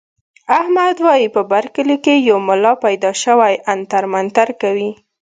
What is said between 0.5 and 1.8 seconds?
احمد وايي په بر